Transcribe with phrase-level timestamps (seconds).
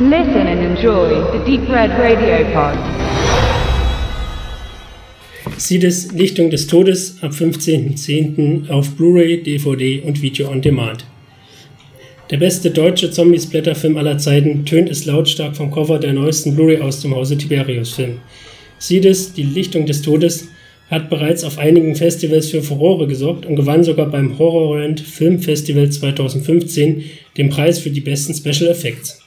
[0.00, 2.78] Listen and enjoy the Deep Red Radio Pod.
[5.56, 8.70] Sieht es Lichtung des Todes ab 15.10.
[8.70, 11.04] auf Blu-ray, DVD und Video on Demand.
[12.30, 17.00] Der beste deutsche Zombie-Splatter-Film aller Zeiten tönt es lautstark vom Cover der neuesten Blu-ray aus
[17.00, 18.18] dem Hause Tiberius-Film.
[18.78, 20.46] Sieht es, die Lichtung des Todes,
[20.90, 25.90] hat bereits auf einigen Festivals für Furore gesorgt und gewann sogar beim Horrorland Film Festival
[25.90, 27.02] 2015
[27.36, 29.17] den Preis für die besten Special Effects.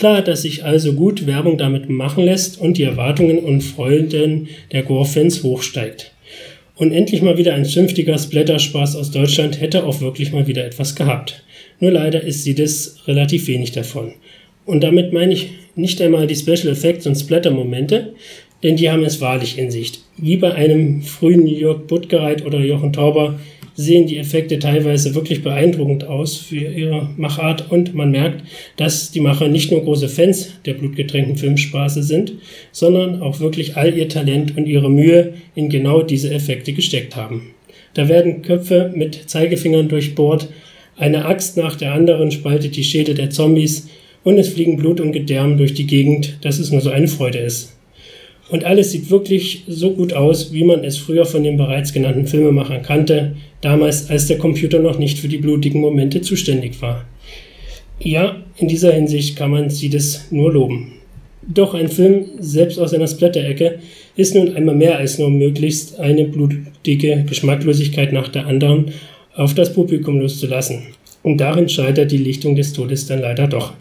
[0.00, 4.82] Klar, dass sich also gut Werbung damit machen lässt und die Erwartungen und Freuden der
[4.82, 6.12] Gore-Fans hochsteigt.
[6.74, 10.94] Und endlich mal wieder ein zünftiger Splatter-Spaß aus Deutschland hätte auch wirklich mal wieder etwas
[10.94, 11.44] gehabt.
[11.80, 14.14] Nur leider ist sie das relativ wenig davon.
[14.64, 18.14] Und damit meine ich nicht einmal die Special Effects und Splatter-Momente,
[18.62, 19.92] denn die haben es wahrlich in sich.
[20.16, 23.38] Wie bei einem frühen Jörg Buttgereit oder Jochen Tauber
[23.80, 28.44] sehen die Effekte teilweise wirklich beeindruckend aus für ihre Machart und man merkt,
[28.76, 32.34] dass die Macher nicht nur große Fans der blutgetränkten Filmspaße sind,
[32.72, 37.54] sondern auch wirklich all ihr Talent und ihre Mühe in genau diese Effekte gesteckt haben.
[37.94, 40.48] Da werden Köpfe mit Zeigefingern durchbohrt,
[40.96, 43.88] eine Axt nach der anderen spaltet die Schädel der Zombies
[44.22, 47.38] und es fliegen Blut und Gedärm durch die Gegend, dass es nur so eine Freude
[47.38, 47.79] ist.
[48.50, 52.26] Und alles sieht wirklich so gut aus, wie man es früher von den bereits genannten
[52.26, 57.04] Filmemachern kannte, damals als der Computer noch nicht für die blutigen Momente zuständig war.
[58.00, 60.92] Ja, in dieser Hinsicht kann man sie das nur loben.
[61.42, 63.78] Doch ein Film, selbst aus einer Splatter-Ecke,
[64.16, 68.92] ist nun einmal mehr als nur möglichst eine blutige Geschmacklosigkeit nach der anderen
[69.34, 70.82] auf das Publikum loszulassen.
[71.22, 73.74] Und darin scheitert die Lichtung des Todes dann leider doch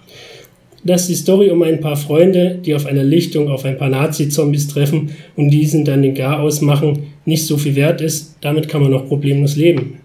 [0.83, 4.67] dass die Story um ein paar Freunde, die auf einer Lichtung auf ein paar Nazi-Zombies
[4.67, 8.91] treffen und diesen dann den Garaus machen, nicht so viel wert ist, damit kann man
[8.91, 9.99] noch problemlos leben.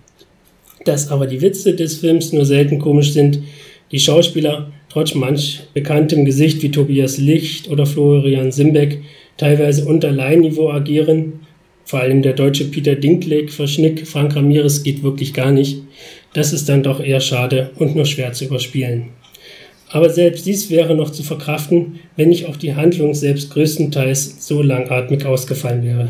[0.85, 3.41] Dass aber die Witze des Films nur selten komisch sind,
[3.93, 9.01] die Schauspieler, trotz manch bekanntem Gesicht wie Tobias Licht oder Florian Simbeck,
[9.37, 11.35] teilweise unter Laienniveau agieren,
[11.85, 15.83] vor allem der deutsche Peter Dinklage, Verschnick, Frank Ramirez geht wirklich gar nicht,
[16.33, 19.11] das ist dann doch eher schade und nur schwer zu überspielen.
[19.95, 24.61] Aber selbst dies wäre noch zu verkraften, wenn nicht auch die Handlung selbst größtenteils so
[24.61, 26.09] langatmig ausgefallen wäre.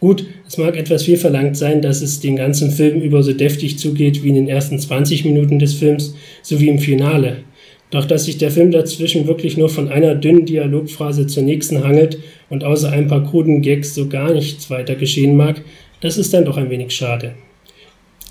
[0.00, 3.78] Gut, es mag etwas viel verlangt sein, dass es den ganzen Film über so deftig
[3.78, 7.42] zugeht wie in den ersten 20 Minuten des Films sowie im Finale.
[7.90, 12.18] Doch dass sich der Film dazwischen wirklich nur von einer dünnen Dialogphrase zur nächsten hangelt
[12.48, 15.60] und außer ein paar kruden Gags so gar nichts weiter geschehen mag,
[16.00, 17.34] das ist dann doch ein wenig schade.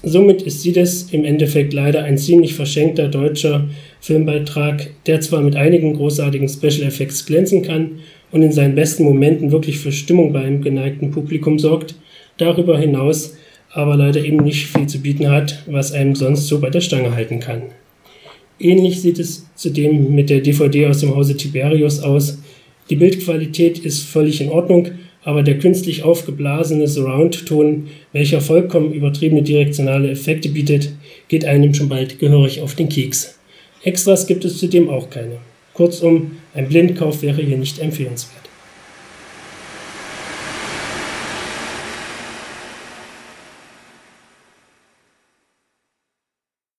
[0.01, 3.67] Somit ist sie das im Endeffekt leider ein ziemlich verschenkter deutscher
[3.99, 7.99] Filmbeitrag, der zwar mit einigen großartigen Special Effects glänzen kann
[8.31, 11.95] und in seinen besten Momenten wirklich für Stimmung beim geneigten Publikum sorgt,
[12.37, 13.35] darüber hinaus
[13.71, 17.13] aber leider eben nicht viel zu bieten hat, was einem sonst so bei der Stange
[17.13, 17.63] halten kann.
[18.59, 22.39] Ähnlich sieht es zudem mit der DVD aus dem Hause Tiberius aus.
[22.89, 24.87] Die Bildqualität ist völlig in Ordnung,
[25.23, 30.91] aber der künstlich aufgeblasene Surround-Ton, welcher vollkommen übertriebene direktionale Effekte bietet,
[31.27, 33.37] geht einem schon bald gehörig auf den Keks.
[33.83, 35.37] Extras gibt es zudem auch keine.
[35.73, 38.48] Kurzum, ein Blindkauf wäre hier nicht empfehlenswert.